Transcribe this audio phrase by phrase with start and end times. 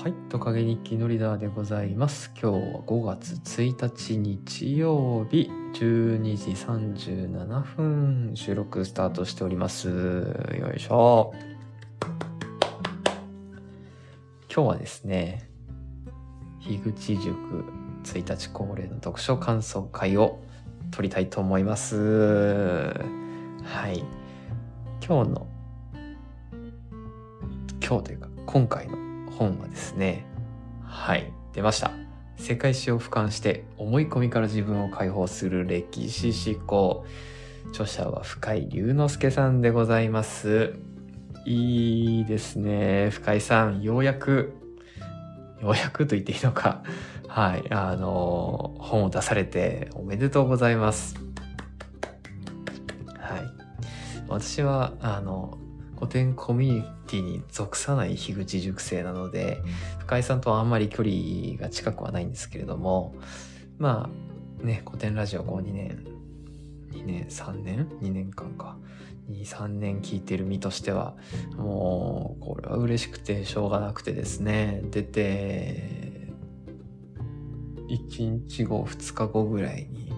[0.00, 2.30] はい、トカゲ日記のリーダーでございます。
[2.40, 9.88] 今日は5月1日日曜日12時37分収録スタートしております。
[9.88, 11.34] よいしょ。
[14.54, 15.50] 今日はですね、
[16.60, 17.64] 樋口塾
[18.04, 20.38] 1日恒例の読書感想会を
[20.92, 21.96] 撮りたいと思います。
[23.64, 24.04] はい。
[25.04, 25.48] 今日の、
[27.84, 29.07] 今日というか今回の
[29.38, 30.26] 本はですね、
[30.82, 31.92] はい、出ました。
[32.36, 37.06] 世界史を俯瞰して思い込みから自分を解放する歴史思考。
[37.70, 40.74] 著者は深井龍之介さんでございます。
[41.44, 43.10] いいですね。
[43.10, 44.54] 深井さん、ようやく、
[45.62, 46.82] ようやくと言っていいのか。
[47.28, 51.14] はい、あの、本を出されておめでとうございます。
[53.18, 53.42] はい。
[54.28, 55.58] 私は、あの、
[55.94, 59.60] 古典コミュニティに属さない樋口塾生なので、
[59.98, 63.14] 深井さんとはあんまり距離が近くはないんですけれども、
[63.78, 64.08] ま
[64.62, 66.04] あ、ね、古典ラジオこう2年、
[66.92, 68.76] 2年、3年 ?2 年間か。
[69.30, 71.16] 2、3年聞いてる身としては、
[71.56, 76.32] もう、これは嬉しくてしょうがなくてですね、出て、
[77.88, 80.08] 1日後、2日後ぐらいに、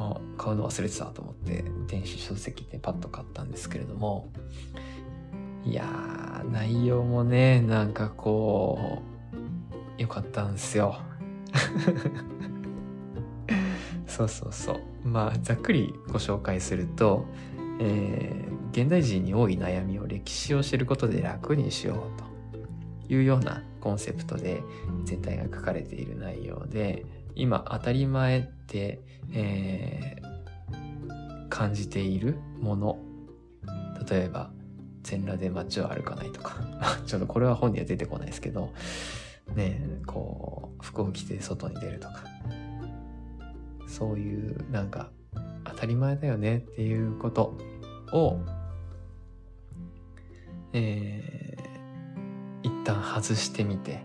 [0.00, 4.32] あ買うの忘れてたと思って電子書籍でパッと買ったんですけれども
[5.64, 9.02] いやー内容もねなんかこ
[9.98, 10.96] う良かったんですよ。
[14.06, 14.80] そうそうそう。
[15.04, 17.26] まあざっくりご紹介すると、
[17.80, 24.62] えー現代人に多い悩みを歴史を知ることで楽にしようというようなコンセプトで
[25.04, 29.00] 全体が書かれている内容で今当たり前って、
[29.32, 30.30] えー
[31.50, 32.98] 感じているもの。
[34.08, 34.50] 例えば
[35.02, 36.56] 全裸で街を歩かないとか。
[37.06, 38.72] ちょっとこれは本には出てこないですけど。
[39.54, 42.24] ねこう服を着て外に出るとか。
[43.86, 45.10] そういうなんか
[45.64, 47.58] 当たり前だよねっていうこと
[48.12, 48.38] を
[50.72, 51.40] えー
[52.62, 54.02] 一旦外してみて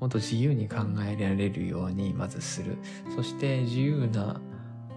[0.00, 2.76] もっと自由に考えられるようにまずする。
[3.14, 4.40] そして自由な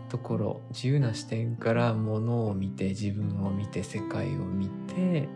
[0.09, 5.27] ところ自由な視点からものを見て自分を見て世界を見て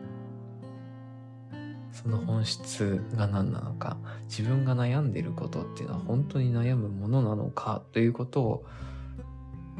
[1.91, 3.97] その本質が何なのか
[4.29, 8.65] 自分が悩んでることっていうのは本当に悩むものなのかということを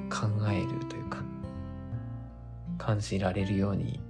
[0.10, 1.24] 考えるというか
[2.78, 4.02] 感じられるように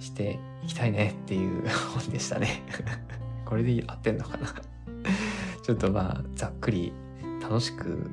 [0.00, 2.62] していきたいねっていう本でしたね。
[3.46, 4.48] これで合ってんのかな。
[5.62, 6.92] ちょっとまあざっくり
[7.40, 8.10] 楽しく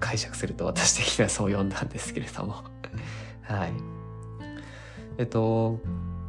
[0.00, 2.64] 解釈すると私的にはそう読んだんですけれども。
[3.42, 3.72] はい。
[5.18, 5.80] えっと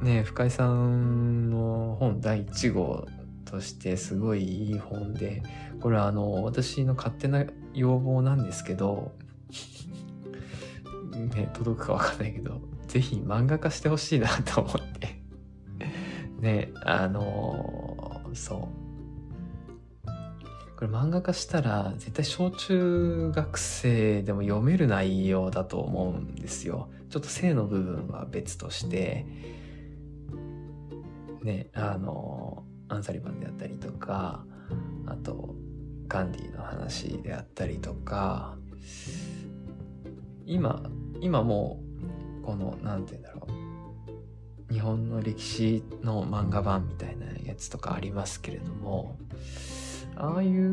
[0.01, 3.07] ね深井さんの本第1号
[3.45, 5.44] としてすごいいい本で
[5.81, 9.13] これはあの私の勝手な要望なんですけど
[11.35, 15.17] ね届くかわかんないけどぜひ漫画化してほしいなと思って。
[16.39, 18.87] ねあのそう
[20.78, 26.90] これ漫画化したら絶対小中学生でも読める内容だと思うんですよ。
[27.10, 29.26] ちょっと性の部分は別として、
[31.42, 34.46] ね、あの、アンサリマンであったりとか、
[35.08, 35.56] あと、
[36.08, 38.56] ガンディの話であったりとか、
[40.46, 40.84] 今、
[41.22, 41.80] 今も
[42.42, 43.48] う、この、なんて言うんだろ
[44.70, 44.74] う。
[44.74, 49.18] 日本の歴史の漫画版みたいなやつとかありますけれども、
[50.19, 50.72] ああいう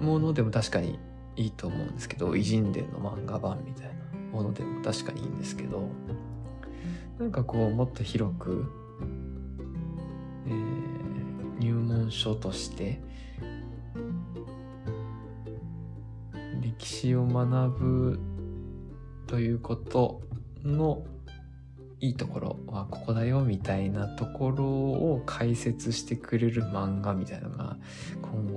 [0.00, 0.98] ものでも確かに
[1.36, 3.94] いいと思うんですけど偉人伝の漫画版みたいな
[4.32, 5.88] ものでも確かにいいんですけど
[7.18, 8.66] なんかこうもっと広く、
[10.46, 10.94] えー
[11.64, 13.00] 入門書として
[16.60, 18.20] 歴史を学ぶ
[19.26, 20.20] ということ
[20.62, 21.06] の
[22.00, 27.48] いいところはここだよみたいなところを解説してくれる漫画みたいな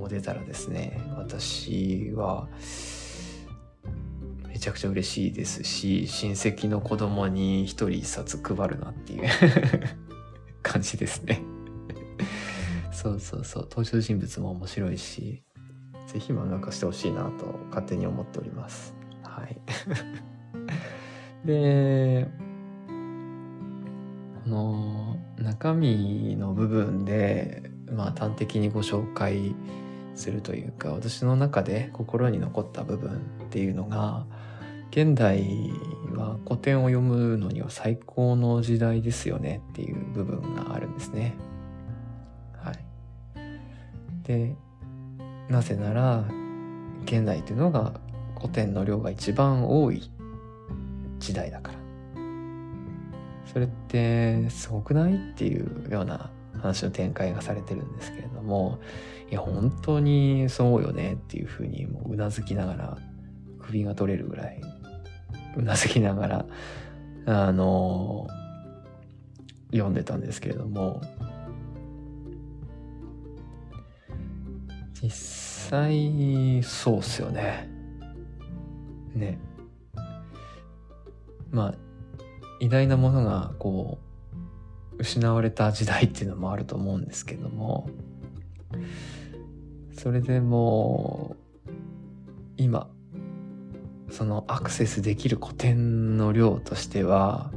[0.08, 2.48] 出たらですね私は
[4.48, 9.28] めちゃくちゃ嬉しいですし親戚の子供に一人一冊配るなっていう
[10.62, 11.40] 感じですね。
[12.90, 13.68] そうそうそう。
[13.70, 15.44] 登場人物も面白いし
[16.08, 18.92] ぜひ漫画化してほしいなと勝手に思っております。
[19.22, 19.60] はい。
[21.46, 22.28] で
[24.44, 29.54] この中身の部分で、まあ、端的にご紹介
[30.18, 34.26] するというか私の中で心に残った部分っていうのが
[34.90, 35.70] 現代
[36.14, 41.36] は古典を読むのには最高の時代ですよねっていう部分があるんですね。
[42.56, 42.78] はい
[44.24, 44.56] で
[45.48, 46.24] なぜなら
[47.04, 48.00] 現代っていうのが
[48.36, 50.10] 古典の量が一番多い
[51.18, 51.78] 時代だから
[53.46, 58.78] それってすごくないっていうような話の展開がされてるんですけれども
[59.30, 62.98] いや本当にそうよねっていうふうにもううなずきながら
[63.60, 64.60] 首が取れるぐらい
[65.56, 66.46] うなずきながら
[67.26, 68.26] あの
[69.70, 71.02] 読んでたんですけれども
[75.02, 77.68] 実際そうっすよね。
[79.14, 79.38] ね。
[81.50, 81.74] まあ
[82.60, 84.07] 偉大なものがこう
[84.98, 87.88] 失われた時代っていうのもあると思うんですけども。
[89.98, 91.34] それでも
[92.56, 92.88] 今
[94.10, 97.50] そのアクセスできる古典の量としては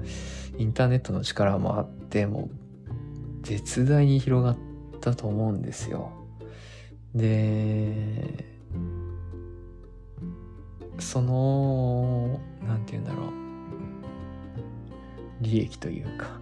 [0.58, 4.58] インターネットの力もあってもう絶大に広がっ
[5.00, 6.12] たと思うんですよ。
[7.14, 8.46] で
[10.98, 13.32] その何て言うんだろう。
[15.42, 16.41] 利益というか。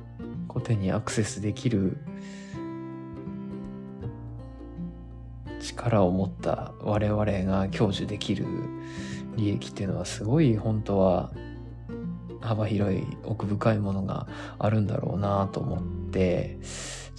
[0.51, 1.97] 古典にアクセスできる
[5.59, 8.45] 力を持った我々が享受できる
[9.35, 11.31] 利益っていうのはすごい本当は
[12.41, 16.57] 幅広い奥深いものがあるんだろうなと思って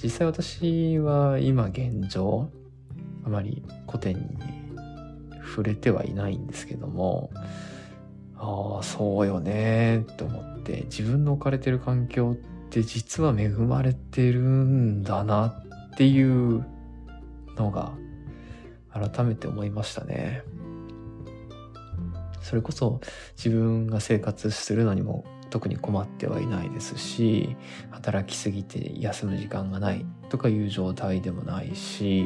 [0.03, 2.50] 実際私は今現状
[3.25, 4.38] あまり古典に
[5.43, 7.31] 触れてはいないんですけども
[8.37, 16.64] ああそうよねと思って自分の置かれてる環境って実は恵まれてるんだなっていう
[17.56, 17.93] のが
[18.93, 20.43] 改めて思いましたね。
[22.40, 23.00] それこそ
[23.37, 27.56] 自分が生活するのにも特に困ってはいないですし
[27.90, 32.25] 働きすぎて休む時間がないとかいう状態でもないし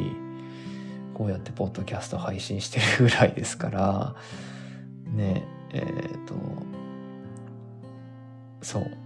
[1.15, 4.15] こうやってポッドキャスト配信してるぐらいですから
[5.13, 6.35] ねえっ、と
[8.63, 9.04] そう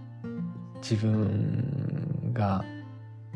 [0.81, 2.63] 自分が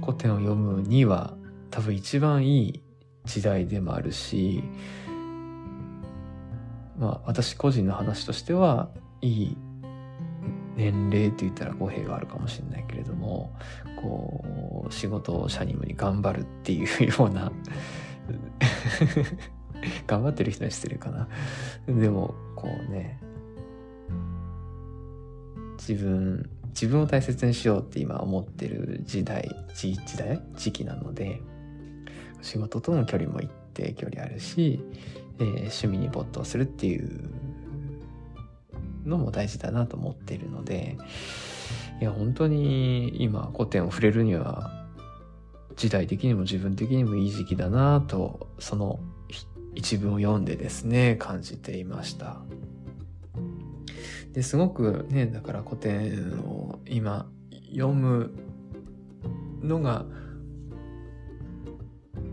[0.01, 1.35] 古典を読むには
[1.69, 2.83] 多分一番いい
[3.25, 4.63] 時代でもあるし
[6.97, 8.89] まあ私個人の話としては
[9.21, 9.57] いい
[10.75, 13.55] 年齢って言ったら語弊があるかもしれないけれども
[14.01, 17.51] こう仕事を社に無に頑張るっていうような
[20.07, 21.27] 頑張ってる人に失礼かな。
[21.87, 23.19] でもこうね
[25.77, 26.49] 自分
[26.83, 30.41] 自分を大切にしようって今思ってる時代時代？
[30.57, 31.39] 時期なので
[32.41, 34.83] 仕事との距離も一定距離あるし、
[35.39, 37.29] えー、趣味に没頭するっていう
[39.05, 40.97] のも大事だなと思っているので
[42.01, 44.85] いや本当に今古典を触れるには
[45.77, 48.99] 時代的にも自分的にもいい時期だなとその
[49.73, 52.41] 一文を読んでですね感じていました。
[54.33, 57.29] ですごくねだから古典を今
[57.69, 58.33] 読む
[59.61, 60.05] のが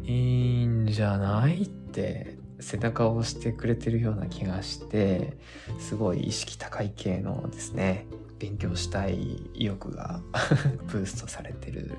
[0.05, 5.39] いいんじゃないって背中を押してくれてるような気がして
[5.79, 8.07] すごい意識高い系のですね
[8.39, 10.21] 勉強したい意欲が
[10.89, 11.93] ブーストされてる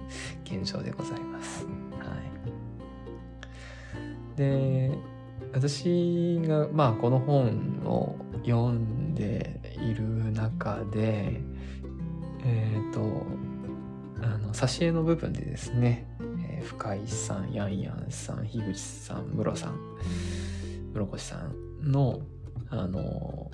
[0.43, 1.65] 現状でございます。
[1.99, 2.05] は
[4.35, 4.97] い、で
[5.53, 11.41] 私がまあこの本を読んでいる中で
[12.43, 13.25] えっ、ー、と
[14.21, 16.07] あの挿絵の部分でですね
[16.61, 19.79] 深井さん、ヤンヤンさん、樋口さん、ムロさん、
[20.93, 22.21] 室越さんの、
[22.69, 23.51] あの、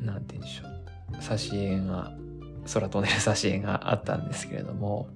[0.00, 2.12] なんて言うんでしょう、挿絵が、
[2.72, 5.08] 空飛んでる挿絵があったんですけれども、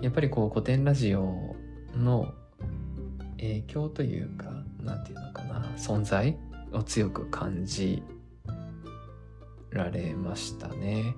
[0.00, 1.56] やっぱりこう古典ラジオ
[1.94, 2.32] の
[3.38, 4.50] 影響というか、
[4.82, 6.36] なんていうのかな、存在
[6.72, 8.02] を強く感じ
[9.70, 11.14] られましたね。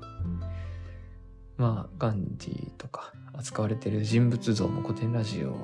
[1.57, 5.57] まあ、ガンディとか扱われてる人物像も古典ラジオ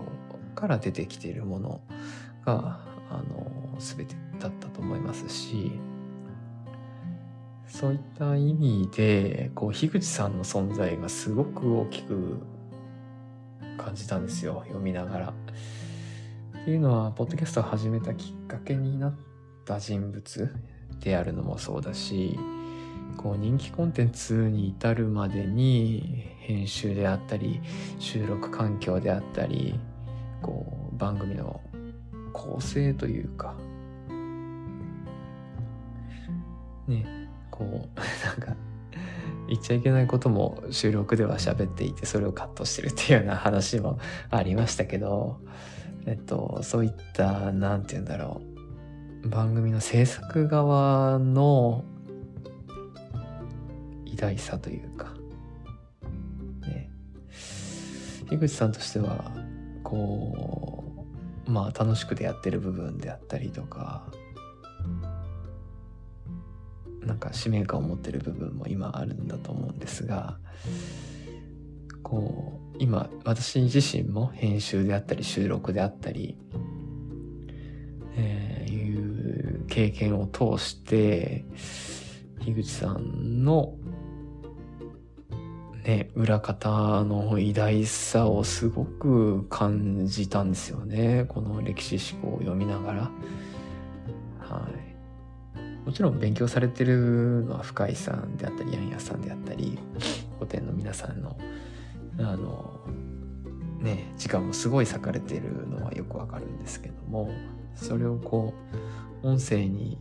[0.54, 1.80] から出てきているもの
[2.44, 5.72] が、あの、全てだったと思いますし、
[7.66, 12.38] そういった意味で、こう、樋口さんの存在がすごく大きく
[13.76, 15.28] 感じたんですよ、読みながら。
[15.28, 19.33] っていうのは、ポッドキャストを始めたきっかけになった
[19.78, 20.54] 人物
[21.00, 22.38] であるのもそうだし、
[23.16, 27.60] こう人気コンテンツに至るまでに編集であったり
[27.98, 29.78] 収録環境であったり
[30.42, 31.60] こう番組の
[32.32, 33.54] 構成というか
[36.86, 37.68] ねこう
[38.26, 38.56] なんか
[39.48, 43.98] 言っちゃいけないことも収録では喋っていてそれをカットしてるっていうような話も
[44.30, 45.40] ありましたけど
[46.06, 48.53] えっとそういった何て言うんだろう。
[49.26, 51.84] 番組の制作側の
[54.04, 55.14] 偉大さというか。
[56.62, 56.90] ね。
[58.28, 59.32] 樋口さんとしては
[59.82, 60.84] こ
[61.46, 64.06] うまあ楽しくでやってる部分であったりとか
[67.02, 70.38] なんか使命感を持ってる部分も今あるんだと思うんですが
[72.02, 76.36] こう今私自身も編集であったり収録であったり、
[78.16, 78.53] えー、
[79.74, 81.44] 経験を通して
[82.38, 83.74] 樋口さんの
[85.82, 91.24] ね裏方の偉大さをすごく感じたんですよね。
[91.28, 93.00] この歴史思考を読みながら。
[94.38, 94.68] は
[95.56, 95.84] い。
[95.84, 99.76] もちろん勉強されてるのは深井さんであったりヤンヤさんであったり
[100.38, 101.36] 古典の皆さんの
[102.20, 102.78] あの
[103.80, 107.28] ね時間もすごい割かれてるのはよくわかるんですけども。
[107.74, 108.54] それをこ
[109.22, 109.98] う音声に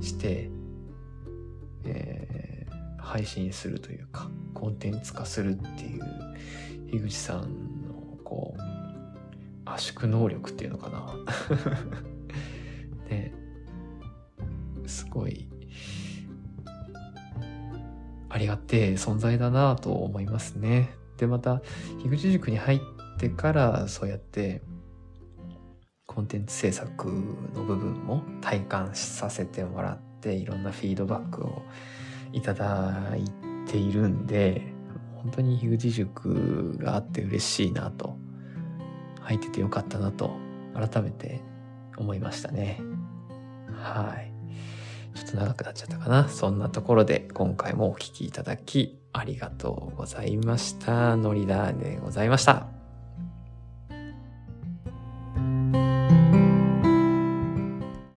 [0.00, 0.50] して、
[1.84, 6.02] えー、配信するというかコンテンツ化するっていう
[6.90, 8.60] 樋口さんのこう
[9.64, 11.14] 圧縮能力っていうのかな
[13.08, 13.32] で
[14.86, 15.48] すごい
[18.28, 20.90] ありがてえ存在だなと思いますね。
[21.16, 21.62] で、また、
[22.02, 22.80] 樋口塾に入っ
[23.18, 24.60] てからそうやって
[26.16, 27.08] コンテンツ制作
[27.54, 31.62] の部分も体感させてもらっていろんなフィードバックを
[32.32, 34.62] いただいているんで
[35.16, 38.16] 本当に樋口塾があって嬉しいなと
[39.20, 40.30] 入っててよかったなと
[40.74, 41.42] 改めて
[41.98, 42.80] 思いましたね
[43.76, 44.32] はい。
[45.14, 46.28] ちょっと長くなっちゃったかな。
[46.28, 51.16] そんなところで今回もお聴きいただきありがとうございました。
[51.16, 52.75] のりだでございました。